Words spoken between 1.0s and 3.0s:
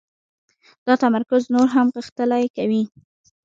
تمرکز نور هم غښتلی کوي.